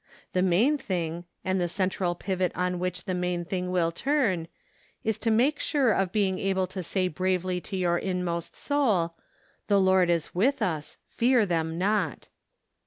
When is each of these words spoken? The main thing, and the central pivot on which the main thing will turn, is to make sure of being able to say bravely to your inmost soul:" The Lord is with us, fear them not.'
The 0.33 0.41
main 0.41 0.79
thing, 0.79 1.25
and 1.45 1.61
the 1.61 1.69
central 1.69 2.15
pivot 2.15 2.51
on 2.55 2.79
which 2.79 3.03
the 3.05 3.13
main 3.13 3.45
thing 3.45 3.69
will 3.69 3.91
turn, 3.91 4.47
is 5.03 5.19
to 5.19 5.29
make 5.29 5.59
sure 5.59 5.91
of 5.91 6.11
being 6.11 6.39
able 6.39 6.65
to 6.73 6.81
say 6.81 7.07
bravely 7.07 7.61
to 7.61 7.77
your 7.77 7.99
inmost 7.99 8.55
soul:" 8.55 9.13
The 9.67 9.79
Lord 9.79 10.09
is 10.09 10.33
with 10.33 10.59
us, 10.63 10.97
fear 11.05 11.45
them 11.45 11.77
not.' 11.77 12.29